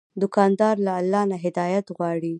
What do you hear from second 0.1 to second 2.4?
دوکاندار له الله نه هدایت غواړي.